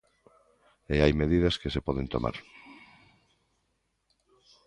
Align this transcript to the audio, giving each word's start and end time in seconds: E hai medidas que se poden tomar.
E 0.93 0.95
hai 1.03 1.13
medidas 1.21 1.55
que 1.61 1.73
se 1.73 1.85
poden 1.87 2.07
tomar. 2.13 2.35